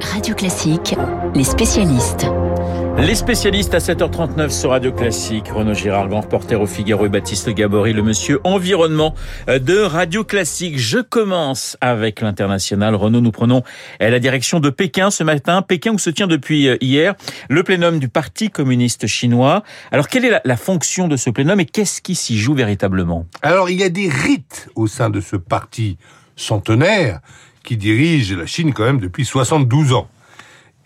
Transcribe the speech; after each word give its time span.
Radio 0.00 0.34
Classique, 0.34 0.94
les 1.34 1.44
spécialistes. 1.44 2.26
Les 2.98 3.14
spécialistes 3.14 3.74
à 3.74 3.78
7h39 3.78 4.50
sur 4.50 4.70
Radio 4.70 4.92
Classique. 4.92 5.48
Renaud 5.48 5.74
Girard, 5.74 6.08
grand 6.08 6.22
reporter 6.22 6.60
au 6.60 6.66
Figaro 6.66 7.06
et 7.06 7.08
Baptiste 7.08 7.50
Gabory, 7.50 7.92
le 7.92 8.02
monsieur 8.02 8.40
environnement 8.44 9.14
de 9.48 9.78
Radio 9.78 10.24
Classique. 10.24 10.78
Je 10.78 10.98
commence 10.98 11.76
avec 11.80 12.20
l'international. 12.20 12.94
Renaud, 12.94 13.20
nous 13.20 13.32
prenons 13.32 13.62
la 14.00 14.18
direction 14.18 14.60
de 14.60 14.70
Pékin 14.70 15.10
ce 15.10 15.24
matin. 15.24 15.62
Pékin 15.62 15.92
où 15.92 15.98
se 15.98 16.10
tient 16.10 16.26
depuis 16.26 16.68
hier 16.80 17.14
le 17.48 17.62
plénum 17.62 17.98
du 17.98 18.08
Parti 18.08 18.50
communiste 18.50 19.06
chinois. 19.06 19.62
Alors, 19.92 20.08
quelle 20.08 20.24
est 20.24 20.30
la, 20.30 20.40
la 20.44 20.56
fonction 20.56 21.08
de 21.08 21.16
ce 21.16 21.30
plénum 21.30 21.60
et 21.60 21.66
qu'est-ce 21.66 22.00
qui 22.00 22.14
s'y 22.14 22.38
joue 22.38 22.54
véritablement? 22.54 23.26
Alors, 23.42 23.70
il 23.70 23.78
y 23.78 23.84
a 23.84 23.90
des 23.90 24.08
rites 24.08 24.68
au 24.74 24.86
sein 24.86 25.10
de 25.10 25.20
ce 25.20 25.36
parti 25.36 25.98
centenaire 26.36 27.20
qui 27.66 27.76
dirige 27.76 28.32
la 28.32 28.46
Chine 28.46 28.72
quand 28.72 28.84
même 28.84 29.00
depuis 29.00 29.26
72 29.26 29.92
ans. 29.92 30.08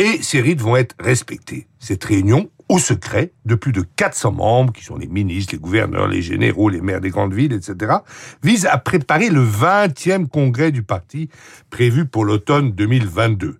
Et 0.00 0.22
ces 0.22 0.40
rites 0.40 0.62
vont 0.62 0.76
être 0.76 0.96
respectés. 0.98 1.68
Cette 1.78 2.02
réunion, 2.02 2.50
au 2.70 2.78
secret, 2.78 3.32
de 3.44 3.54
plus 3.54 3.72
de 3.72 3.82
400 3.96 4.32
membres, 4.32 4.72
qui 4.72 4.82
sont 4.82 4.96
les 4.96 5.06
ministres, 5.06 5.52
les 5.52 5.60
gouverneurs, 5.60 6.08
les 6.08 6.22
généraux, 6.22 6.70
les 6.70 6.80
maires 6.80 7.02
des 7.02 7.10
grandes 7.10 7.34
villes, 7.34 7.52
etc., 7.52 7.96
vise 8.42 8.64
à 8.64 8.78
préparer 8.78 9.28
le 9.28 9.44
20e 9.44 10.26
congrès 10.26 10.72
du 10.72 10.82
parti 10.82 11.28
prévu 11.68 12.06
pour 12.06 12.24
l'automne 12.24 12.72
2022. 12.72 13.58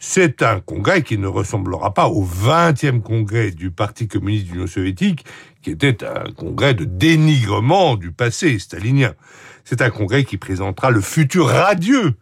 C'est 0.00 0.42
un 0.42 0.60
congrès 0.60 1.02
qui 1.02 1.18
ne 1.18 1.26
ressemblera 1.28 1.94
pas 1.94 2.08
au 2.08 2.24
20e 2.24 3.02
congrès 3.02 3.50
du 3.50 3.70
Parti 3.70 4.08
communiste 4.08 4.46
d'Union 4.46 4.66
soviétique, 4.66 5.26
qui 5.62 5.70
était 5.70 6.02
un 6.04 6.32
congrès 6.32 6.72
de 6.72 6.84
dénigrement 6.84 7.96
du 7.96 8.10
passé 8.10 8.58
stalinien. 8.58 9.12
C'est 9.64 9.82
un 9.82 9.90
congrès 9.90 10.24
qui 10.24 10.38
présentera 10.38 10.90
le 10.90 11.02
futur 11.02 11.48
radieux 11.48 12.14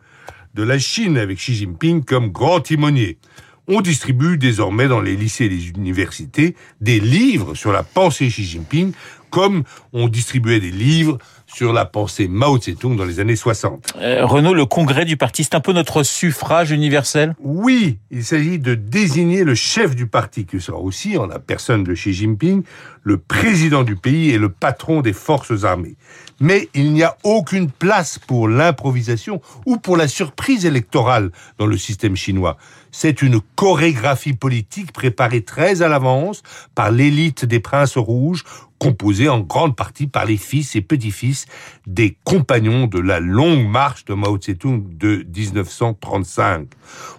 de 0.54 0.62
la 0.62 0.78
Chine 0.78 1.18
avec 1.18 1.38
Xi 1.38 1.54
Jinping 1.54 2.04
comme 2.04 2.30
grand 2.30 2.60
timonier. 2.60 3.18
On 3.66 3.80
distribue 3.80 4.38
désormais 4.38 4.88
dans 4.88 5.00
les 5.00 5.14
lycées 5.14 5.44
et 5.44 5.48
les 5.48 5.68
universités 5.68 6.56
des 6.80 7.00
livres 7.00 7.54
sur 7.54 7.70
la 7.70 7.82
pensée 7.82 8.28
Xi 8.28 8.44
Jinping, 8.44 8.92
comme 9.30 9.64
on 9.92 10.08
distribuait 10.08 10.60
des 10.60 10.70
livres 10.70 11.18
sur 11.52 11.72
la 11.72 11.84
pensée 11.86 12.28
Mao 12.28 12.58
Tse-tung 12.58 12.96
dans 12.96 13.04
les 13.04 13.20
années 13.20 13.36
60. 13.36 13.94
Euh, 13.96 14.24
Renaud, 14.24 14.54
le 14.54 14.66
congrès 14.66 15.04
du 15.04 15.16
parti, 15.16 15.44
c'est 15.44 15.54
un 15.54 15.60
peu 15.60 15.72
notre 15.72 16.02
suffrage 16.02 16.70
universel? 16.70 17.34
Oui, 17.40 17.98
il 18.10 18.24
s'agit 18.24 18.58
de 18.58 18.74
désigner 18.74 19.44
le 19.44 19.54
chef 19.54 19.96
du 19.96 20.06
parti, 20.06 20.44
qui 20.44 20.60
sera 20.60 20.78
aussi, 20.78 21.16
en 21.16 21.26
la 21.26 21.38
personne 21.38 21.84
de 21.84 21.94
Xi 21.94 22.12
Jinping, 22.12 22.62
le 23.02 23.18
président 23.18 23.82
du 23.82 23.96
pays 23.96 24.30
et 24.30 24.38
le 24.38 24.50
patron 24.50 25.00
des 25.00 25.14
forces 25.14 25.64
armées. 25.64 25.96
Mais 26.40 26.68
il 26.74 26.92
n'y 26.92 27.02
a 27.02 27.16
aucune 27.24 27.70
place 27.70 28.18
pour 28.18 28.48
l'improvisation 28.48 29.40
ou 29.66 29.78
pour 29.78 29.96
la 29.96 30.06
surprise 30.06 30.66
électorale 30.66 31.30
dans 31.58 31.66
le 31.66 31.76
système 31.76 32.14
chinois. 32.14 32.56
C'est 32.90 33.22
une 33.22 33.40
chorégraphie 33.56 34.32
politique 34.32 34.92
préparée 34.92 35.42
très 35.42 35.82
à 35.82 35.88
l'avance 35.88 36.42
par 36.74 36.90
l'élite 36.90 37.44
des 37.44 37.60
princes 37.60 37.96
rouges, 37.96 38.44
composée 38.78 39.28
en 39.28 39.40
grande 39.40 39.76
partie 39.76 40.06
par 40.06 40.24
les 40.24 40.36
fils 40.36 40.76
et 40.76 40.80
petits-fils 40.80 41.46
des 41.86 42.16
compagnons 42.24 42.86
de 42.86 43.00
la 43.00 43.20
longue 43.20 43.66
marche 43.66 44.04
de 44.04 44.14
Mao 44.14 44.38
Tse-tung 44.38 44.96
de 44.96 45.26
1935. 45.34 46.68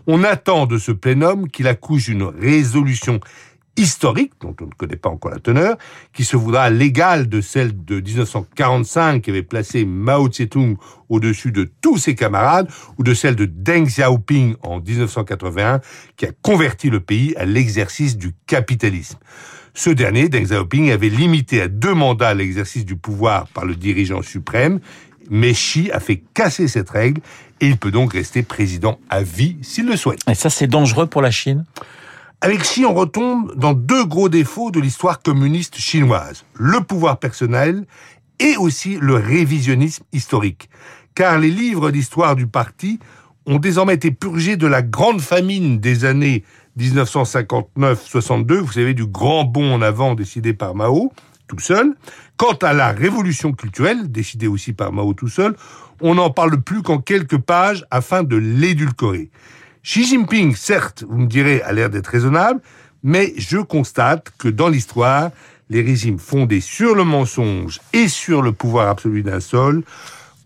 On 0.08 0.24
attend 0.24 0.66
de 0.66 0.78
ce 0.78 0.92
plénum 0.92 1.50
qu'il 1.50 1.68
accouche 1.68 2.08
une 2.08 2.24
résolution 2.24 3.20
historique, 3.78 4.34
dont 4.42 4.56
on 4.62 4.66
ne 4.66 4.72
connaît 4.72 4.96
pas 4.96 5.10
encore 5.10 5.32
la 5.32 5.40
teneur, 5.40 5.78
qui 6.14 6.26
se 6.26 6.36
voudra 6.36 6.70
légale 6.70 7.30
de 7.30 7.42
celle 7.42 7.86
de 7.86 8.00
1945 8.00 9.22
qui 9.22 9.30
avait 9.30 9.44
placé 9.44 9.86
Mao 9.86 10.28
Tse-tung 10.28 10.78
au-dessus 11.08 11.52
de 11.52 11.70
tous 11.82 11.98
ses 11.98 12.16
camarades, 12.16 12.70
ou 12.98 13.04
de 13.04 13.14
celle 13.14 13.36
de 13.36 13.46
Deng 13.46 13.86
Xiaoping 13.86 14.56
en 14.64 14.80
1981 14.80 15.82
qui 16.18 16.26
a 16.26 16.32
converti 16.42 16.90
le 16.90 17.00
pays 17.00 17.36
à 17.38 17.46
l'exercice 17.46 18.18
du 18.18 18.34
capitalisme. 18.48 19.18
Ce 19.74 19.90
dernier, 19.90 20.30
Deng 20.30 20.44
Xiaoping, 20.44 20.92
avait 20.92 21.10
limité 21.10 21.62
à 21.62 21.68
deux 21.68 21.94
mandats 21.94 22.34
l'exercice 22.34 22.86
du 22.86 22.98
pouvoir 22.98 23.48
par 23.48 23.66
le 23.66 23.76
dirigeant 23.76 24.22
suprême, 24.22 24.80
mais 25.30 25.54
Xi 25.54 25.90
a 25.92 26.00
fait 26.00 26.22
casser 26.34 26.68
cette 26.68 26.90
règle 26.90 27.22
et 27.62 27.68
il 27.68 27.78
peut 27.78 27.92
donc 27.92 28.14
rester 28.14 28.44
président 28.44 29.00
à 29.10 29.22
vie 29.22 29.58
s'il 29.62 29.86
le 29.86 29.96
souhaite. 29.96 30.20
Et 30.30 30.36
ça, 30.36 30.50
c'est 30.50 30.68
dangereux 30.68 31.08
pour 31.08 31.22
la 31.22 31.32
Chine? 31.32 31.66
Avec 32.42 32.62
Xi, 32.62 32.86
on 32.86 32.94
retombe 32.94 33.54
dans 33.56 33.74
deux 33.74 34.06
gros 34.06 34.30
défauts 34.30 34.72
de 34.72 34.80
l'histoire 34.80 35.22
communiste 35.22 35.76
chinoise. 35.76 36.46
Le 36.54 36.80
pouvoir 36.82 37.20
personnel 37.20 37.86
et 38.40 38.56
aussi 38.56 38.98
le 39.02 39.16
révisionnisme 39.16 40.06
historique. 40.14 40.70
Car 41.16 41.38
les 41.38 41.52
livres 41.52 41.92
d'histoire 41.92 42.38
du 42.38 42.48
parti 42.48 43.00
ont 43.46 43.60
désormais 43.60 43.96
été 43.96 44.12
purgés 44.12 44.56
de 44.56 44.68
la 44.68 44.82
grande 44.82 45.20
famine 45.20 45.80
des 45.80 46.06
années 46.06 46.46
1959-62, 46.80 48.54
vous 48.60 48.72
savez, 48.72 48.94
du 48.94 49.06
grand 49.06 49.44
bond 49.44 49.74
en 49.74 49.82
avant 49.82 50.16
décidé 50.16 50.54
par 50.54 50.76
Mao, 50.76 51.12
tout 51.48 51.60
seul. 51.60 51.94
Quant 52.38 52.56
à 52.62 52.72
la 52.72 52.94
révolution 52.94 53.52
culturelle, 53.52 54.10
décidée 54.10 54.48
aussi 54.48 54.72
par 54.72 54.94
Mao 54.94 55.14
tout 55.14 55.28
seul, 55.28 55.56
on 56.00 56.16
n'en 56.16 56.30
parle 56.30 56.62
plus 56.62 56.84
qu'en 56.84 57.00
quelques 57.00 57.38
pages 57.38 57.86
afin 57.92 58.24
de 58.24 58.38
l'édulcorer. 58.38 59.30
Xi 59.84 60.06
Jinping, 60.06 60.56
certes, 60.56 61.04
vous 61.08 61.18
me 61.18 61.28
direz, 61.28 61.62
a 61.62 61.72
l'air 61.72 61.90
d'être 61.90 62.08
raisonnable, 62.08 62.62
mais 63.04 63.34
je 63.38 63.58
constate 63.58 64.32
que 64.38 64.50
dans 64.50 64.68
l'histoire, 64.68 65.32
les 65.70 65.82
régimes 65.82 66.20
fondés 66.20 66.62
sur 66.62 66.96
le 66.96 67.04
mensonge 67.04 67.80
et 67.94 68.08
sur 68.08 68.42
le 68.42 68.52
pouvoir 68.52 68.90
absolu 68.90 69.24
d'un 69.24 69.40
seul 69.40 69.84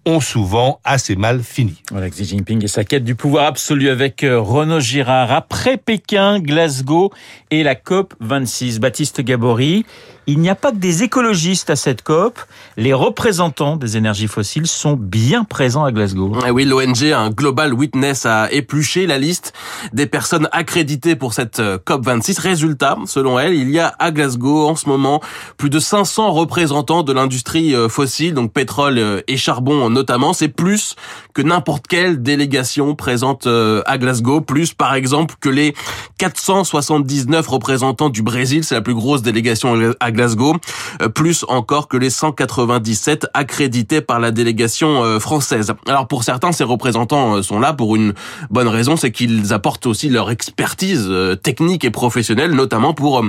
ont 0.05 0.19
souvent 0.19 0.79
assez 0.83 1.15
mal 1.15 1.41
fini. 1.43 1.81
Voilà, 1.89 2.09
Xi 2.09 2.25
Jinping 2.25 2.63
et 2.63 2.67
sa 2.67 2.83
quête 2.83 3.05
du 3.05 3.15
pouvoir 3.15 3.45
absolu 3.45 3.89
avec 3.89 4.23
euh, 4.23 4.39
Renaud 4.39 4.81
Girard. 4.81 5.31
Après 5.31 5.77
Pékin, 5.77 6.39
Glasgow 6.39 7.11
et 7.51 7.63
la 7.63 7.75
COP 7.75 8.13
26. 8.19 8.79
Baptiste 8.79 9.21
Gabory, 9.21 9.85
il 10.27 10.39
n'y 10.39 10.49
a 10.49 10.55
pas 10.55 10.71
que 10.71 10.77
des 10.77 11.03
écologistes 11.03 11.69
à 11.69 11.75
cette 11.75 12.01
COP. 12.01 12.39
Les 12.77 12.93
représentants 12.93 13.75
des 13.75 13.97
énergies 13.97 14.27
fossiles 14.27 14.67
sont 14.67 14.93
bien 14.93 15.43
présents 15.43 15.83
à 15.83 15.91
Glasgow. 15.91 16.37
Eh 16.47 16.51
oui, 16.51 16.65
l'ONG, 16.65 17.03
un 17.03 17.29
Global 17.29 17.73
Witness, 17.73 18.25
a 18.25 18.51
épluché 18.51 19.07
la 19.07 19.17
liste 19.17 19.53
des 19.93 20.05
personnes 20.05 20.47
accréditées 20.51 21.15
pour 21.15 21.33
cette 21.33 21.59
euh, 21.59 21.77
COP 21.83 22.05
26. 22.05 22.39
Résultat, 22.39 22.97
selon 23.05 23.39
elle, 23.39 23.53
il 23.53 23.69
y 23.69 23.79
a 23.79 23.93
à 23.99 24.11
Glasgow 24.11 24.67
en 24.67 24.75
ce 24.75 24.87
moment 24.87 25.21
plus 25.57 25.69
de 25.69 25.79
500 25.79 26.31
représentants 26.31 27.03
de 27.03 27.13
l'industrie 27.13 27.75
euh, 27.75 27.89
fossile, 27.89 28.33
donc 28.33 28.51
pétrole 28.51 29.23
et 29.27 29.37
charbon 29.37 29.89
notamment, 29.89 30.33
c'est 30.33 30.47
plus 30.47 30.95
que 31.33 31.41
n'importe 31.41 31.87
quelle 31.87 32.21
délégation 32.21 32.95
présente 32.95 33.47
euh, 33.47 33.81
à 33.85 33.97
Glasgow, 33.97 34.41
plus 34.41 34.73
par 34.73 34.93
exemple 34.93 35.35
que 35.39 35.49
les 35.49 35.73
479 36.17 37.47
représentants 37.47 38.09
du 38.09 38.21
Brésil, 38.21 38.63
c'est 38.63 38.75
la 38.75 38.81
plus 38.81 38.93
grosse 38.93 39.21
délégation 39.21 39.93
à 39.99 40.11
Glasgow, 40.13 40.55
euh, 41.01 41.09
plus 41.09 41.45
encore 41.47 41.87
que 41.87 41.97
les 41.97 42.09
197 42.09 43.27
accrédités 43.33 44.01
par 44.01 44.19
la 44.19 44.31
délégation 44.31 45.03
euh, 45.03 45.19
française. 45.19 45.73
Alors 45.87 46.07
pour 46.07 46.23
certains, 46.23 46.51
ces 46.51 46.63
représentants 46.63 47.41
sont 47.41 47.59
là 47.59 47.73
pour 47.73 47.95
une 47.95 48.13
bonne 48.49 48.67
raison, 48.67 48.95
c'est 48.95 49.11
qu'ils 49.11 49.53
apportent 49.53 49.85
aussi 49.85 50.09
leur 50.09 50.31
expertise 50.31 51.09
technique 51.41 51.83
et 51.83 51.91
professionnelle, 51.91 52.51
notamment 52.51 52.93
pour 52.93 53.23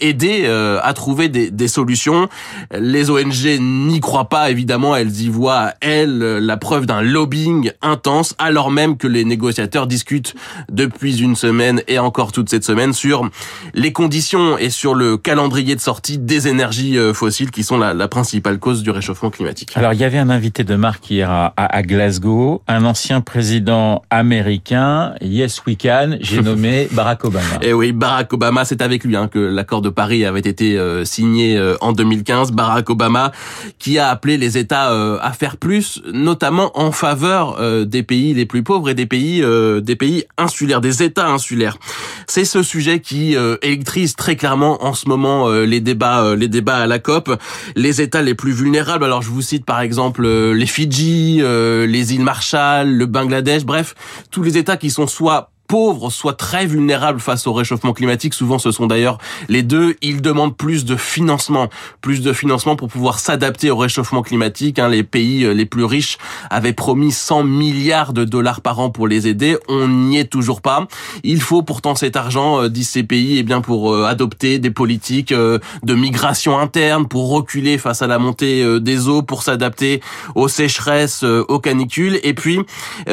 aider 0.00 0.46
à 0.46 0.92
trouver 0.92 1.28
des, 1.28 1.50
des 1.50 1.68
solutions. 1.68 2.28
Les 2.72 3.10
ONG 3.10 3.58
n'y 3.60 4.00
croient 4.00 4.28
pas, 4.28 4.50
évidemment, 4.50 4.96
elles 4.96 5.20
y 5.20 5.28
voient, 5.28 5.72
elles, 5.80 6.18
la 6.18 6.56
preuve 6.56 6.86
d'un 6.86 7.02
lobbying 7.02 7.72
intense, 7.82 8.34
alors 8.38 8.70
même 8.70 8.96
que 8.96 9.06
les 9.06 9.24
négociateurs 9.24 9.86
discutent 9.86 10.34
depuis 10.70 11.20
une 11.20 11.36
semaine 11.36 11.82
et 11.88 11.98
encore 11.98 12.32
toute 12.32 12.50
cette 12.50 12.64
semaine 12.64 12.92
sur 12.92 13.28
les 13.74 13.92
conditions 13.92 14.58
et 14.58 14.70
sur 14.70 14.94
le 14.94 15.16
calendrier 15.16 15.74
de 15.74 15.80
sortie 15.80 16.18
des 16.26 16.48
énergies 16.48 16.98
euh, 16.98 17.14
fossiles 17.14 17.50
qui 17.50 17.62
sont 17.62 17.78
la, 17.78 18.08
principale 18.08 18.58
cause 18.58 18.82
du 18.82 18.90
réchauffement 18.90 19.30
climatique. 19.30 19.72
Alors 19.76 19.92
il 19.92 20.00
y 20.00 20.04
avait 20.04 20.18
un 20.18 20.30
invité 20.30 20.64
de 20.64 20.74
marque 20.76 21.10
hier 21.10 21.30
à, 21.30 21.82
Glasgow, 21.82 22.62
un 22.68 22.84
ancien 22.84 23.20
président 23.20 24.02
américain, 24.10 25.14
Yes 25.20 25.62
We 25.66 25.76
Can, 25.80 26.18
j'ai 26.20 26.42
nommé 26.42 26.88
Barack 26.92 27.24
Obama. 27.24 27.56
Et 27.62 27.68
eh 27.68 27.72
oui, 27.72 27.92
Barack 27.92 28.32
Obama, 28.32 28.64
c'est 28.64 28.82
avec 28.82 29.04
lui 29.04 29.16
hein, 29.16 29.28
que 29.28 29.38
l'accord 29.38 29.82
de 29.82 29.88
Paris 29.88 30.24
avait 30.24 30.40
été 30.40 30.78
euh, 30.78 31.04
signé 31.04 31.56
euh, 31.56 31.76
en 31.80 31.92
2015. 31.92 32.52
Barack 32.52 32.90
Obama 32.90 33.32
qui 33.78 33.98
a 33.98 34.08
appelé 34.08 34.38
les 34.38 34.58
États 34.58 34.90
à 35.20 35.32
faire 35.32 35.56
plus 35.56 36.02
notamment 36.12 36.70
en 36.78 36.92
faveur 36.92 37.86
des 37.86 38.02
pays 38.02 38.34
les 38.34 38.46
plus 38.46 38.62
pauvres 38.62 38.88
et 38.88 38.94
des 38.94 39.06
pays 39.06 39.42
euh, 39.42 39.80
des 39.80 39.96
pays 39.96 40.24
insulaires, 40.38 40.80
des 40.80 41.02
États 41.02 41.28
insulaires. 41.28 41.78
C'est 42.26 42.44
ce 42.44 42.62
sujet 42.62 43.00
qui 43.00 43.36
électrise 43.62 44.16
très 44.16 44.36
clairement 44.36 44.84
en 44.84 44.94
ce 44.94 45.08
moment 45.08 45.48
les 45.50 45.80
débats 45.80 46.15
les 46.36 46.48
débats 46.48 46.78
à 46.78 46.86
la 46.86 46.98
COP. 46.98 47.30
Les 47.74 48.00
États 48.00 48.22
les 48.22 48.34
plus 48.34 48.52
vulnérables. 48.52 49.04
Alors 49.04 49.22
je 49.22 49.30
vous 49.30 49.42
cite 49.42 49.64
par 49.64 49.80
exemple 49.80 50.26
les 50.26 50.66
Fidji, 50.66 51.40
les 51.42 52.14
îles 52.14 52.22
Marshall, 52.22 52.88
le 52.90 53.06
Bangladesh, 53.06 53.64
bref 53.64 53.94
tous 54.30 54.42
les 54.42 54.58
États 54.58 54.76
qui 54.76 54.90
sont 54.90 55.06
soit 55.06 55.50
pauvres 55.66 56.10
soient 56.10 56.34
très 56.34 56.66
vulnérables 56.66 57.20
face 57.20 57.46
au 57.46 57.52
réchauffement 57.52 57.92
climatique. 57.92 58.34
Souvent, 58.34 58.58
ce 58.58 58.70
sont 58.70 58.86
d'ailleurs 58.86 59.18
les 59.48 59.62
deux. 59.62 59.96
Ils 60.02 60.22
demandent 60.22 60.56
plus 60.56 60.84
de 60.84 60.96
financement, 60.96 61.68
plus 62.00 62.20
de 62.20 62.32
financement 62.32 62.76
pour 62.76 62.88
pouvoir 62.88 63.18
s'adapter 63.18 63.70
au 63.70 63.76
réchauffement 63.76 64.22
climatique. 64.22 64.78
Hein. 64.78 64.88
Les 64.88 65.02
pays 65.02 65.44
euh, 65.44 65.52
les 65.52 65.66
plus 65.66 65.84
riches 65.84 66.18
avaient 66.50 66.72
promis 66.72 67.12
100 67.12 67.44
milliards 67.44 68.12
de 68.12 68.24
dollars 68.24 68.60
par 68.60 68.78
an 68.80 68.90
pour 68.90 69.08
les 69.08 69.28
aider. 69.28 69.56
On 69.68 69.88
n'y 69.88 70.18
est 70.18 70.30
toujours 70.30 70.60
pas. 70.60 70.86
Il 71.24 71.40
faut 71.40 71.62
pourtant 71.62 71.94
cet 71.94 72.16
argent, 72.16 72.62
euh, 72.62 72.68
disent 72.68 72.90
ces 72.90 73.02
pays, 73.02 73.38
eh 73.38 73.42
bien 73.42 73.60
pour 73.60 73.92
euh, 73.92 74.04
adopter 74.04 74.58
des 74.58 74.70
politiques 74.70 75.32
de 75.32 75.94
migration 75.94 76.58
interne, 76.58 77.08
pour 77.08 77.30
reculer 77.30 77.78
face 77.78 78.02
à 78.02 78.06
la 78.06 78.18
montée 78.18 78.80
des 78.80 79.08
eaux, 79.08 79.22
pour 79.22 79.42
s'adapter 79.42 80.00
aux 80.34 80.48
sécheresses, 80.48 81.22
aux 81.24 81.58
canicules. 81.58 82.20
Et 82.22 82.34
puis 82.34 82.60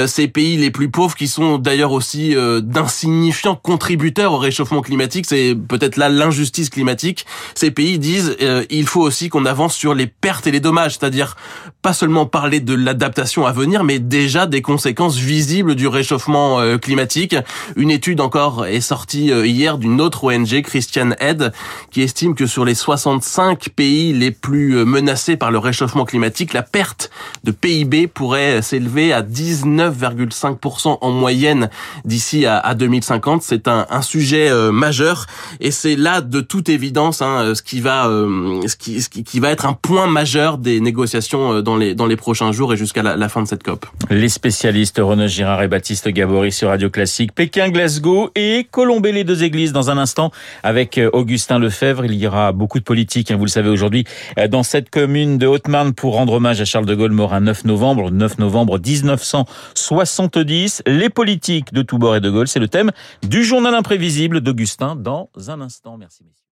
ces 0.06 0.28
pays 0.28 0.58
les 0.58 0.72
plus 0.72 0.90
pauvres 0.90 1.16
qui 1.16 1.28
sont 1.28 1.58
d'ailleurs 1.58 1.92
aussi 1.92 2.36
d'insignifiants 2.62 3.56
contributeurs 3.56 4.34
au 4.34 4.38
réchauffement 4.38 4.82
climatique, 4.82 5.26
c'est 5.28 5.56
peut-être 5.56 5.98
là 5.98 6.10
l'injustice 6.10 6.70
climatique. 6.70 7.26
Ces 7.56 7.72
pays 7.72 8.00
disent 8.00 8.36
il 8.70 8.88
faut 8.88 9.02
aussi 9.02 9.30
qu'on 9.30 9.46
avance 9.46 9.76
sur 9.76 9.94
les 9.94 10.08
pertes 10.08 10.48
et 10.48 10.52
les 10.52 10.60
dommages, 10.60 10.98
c'est-à-dire 10.98 11.36
pas 11.82 11.94
seulement 11.94 12.26
parler 12.26 12.62
de 12.62 12.74
l'adaptation 12.74 13.46
à 13.46 13.52
venir, 13.52 13.84
mais 13.84 14.00
déjà 14.00 14.48
des 14.48 14.62
conséquences 14.62 15.18
visibles 15.18 15.76
du 15.76 15.88
réchauffement 15.88 16.60
euh, 16.60 16.78
climatique. 16.78 17.36
Une 17.76 17.92
étude 17.92 18.22
encore 18.22 18.66
est 18.66 18.82
sortie 18.82 19.32
euh, 19.32 19.46
hier 19.46 19.78
d'une 19.78 20.00
autre 20.00 20.24
ONG, 20.24 20.62
Christian 20.62 21.12
Aid, 21.20 21.52
qui 21.92 22.02
estime 22.02 22.36
que 22.36 22.48
sur 22.48 22.64
les 22.66 22.76
65 22.76 23.70
pays 23.70 24.14
les 24.14 24.32
plus 24.32 24.78
euh, 24.78 24.86
menacés 24.86 25.36
par 25.36 25.52
le 25.52 25.58
réchauffement 25.58 26.06
climatique, 26.06 26.54
la 26.54 26.64
perte 26.64 27.12
de 27.44 27.52
PIB 27.52 28.08
pourrait 28.08 28.62
s'élever 28.62 29.12
à 29.12 29.22
19,5% 29.22 31.00
en 31.02 31.12
moyenne 31.12 31.70
d'ici 32.06 32.33
à, 32.46 32.76
2050. 32.76 33.44
C'est 33.44 33.68
un, 33.68 33.86
sujet 34.02 34.52
majeur 34.72 35.28
et 35.62 35.72
c'est 35.72 35.96
là 35.96 36.22
de 36.22 36.42
toute 36.42 36.68
évidence 36.68 37.22
hein, 37.22 37.54
ce 37.56 37.62
qui 37.62 37.80
va 37.80 38.06
ce 38.06 38.76
qui, 38.76 39.24
qui 39.24 39.40
va 39.40 39.52
être 39.52 39.66
un 39.66 39.74
point 39.74 40.08
majeur 40.08 40.58
des 40.58 40.82
négociations 40.82 41.62
dans 41.62 41.78
les 41.78 41.96
dans 41.96 42.06
les 42.06 42.16
prochains 42.16 42.52
jours 42.52 42.74
et 42.74 42.78
jusqu'à 42.78 43.04
la, 43.04 43.30
fin 43.30 43.42
de 43.42 43.48
cette 43.48 43.64
COP. 43.64 43.86
Les 44.10 44.30
spécialistes 44.30 45.00
Renaud 45.00 45.28
Girard 45.28 45.64
et 45.64 45.68
Baptiste 45.68 46.10
Gabory 46.10 46.52
sur 46.52 46.70
Radio 46.70 46.90
Classique, 46.90 47.34
Pékin, 47.34 47.70
Glasgow 47.70 48.30
et 48.36 48.68
Colombey 48.70 49.12
les 49.12 49.24
deux 49.24 49.44
églises 49.44 49.74
dans 49.74 49.90
un 49.90 49.98
instant 49.98 50.32
avec 50.64 50.98
euh, 50.98 51.10
Augustin 51.14 51.60
Lefebvre. 51.60 52.06
Il 52.06 52.16
y 52.16 52.28
aura 52.28 52.52
beaucoup 52.52 52.80
de 52.80 52.84
politique, 52.84 53.32
hein, 53.32 53.38
vous 53.38 53.46
le 53.46 53.50
savez 53.50 53.70
aujourd'hui, 53.70 54.06
euh, 54.38 54.48
dans 54.48 54.64
cette 54.64 54.90
commune 54.90 55.38
de 55.38 55.48
Haute-Marne 55.48 55.94
pour 55.94 56.16
rendre 56.16 56.34
hommage 56.34 56.60
à 56.62 56.66
Charles 56.66 56.86
de 56.86 56.96
Gaulle 56.96 57.12
mort 57.12 57.34
un 57.34 57.42
9 57.42 57.66
novembre, 57.66 58.12
9 58.12 58.40
novembre 58.40 58.80
1970. 58.80 60.84
Les 60.86 61.10
politiques 61.10 61.74
de 61.74 61.82
tous 61.82 61.98
bords 61.98 62.16
et 62.16 62.22
de 62.24 62.32
Gaulle, 62.32 62.48
c'est 62.48 62.60
le 62.60 62.68
thème 62.68 62.92
du 63.22 63.44
journal 63.44 63.76
imprévisible 63.76 64.42
d'Augustin 64.42 64.96
dans 64.96 65.30
un 65.48 65.62
instant. 65.62 65.98
Merci. 65.98 66.24